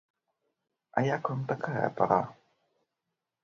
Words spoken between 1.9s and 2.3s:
пара?